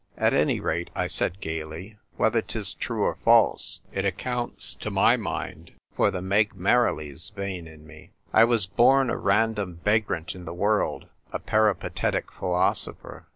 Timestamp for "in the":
10.33-10.55